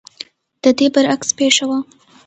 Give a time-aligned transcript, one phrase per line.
[0.63, 1.81] د دې برعکس پېښه وکړه.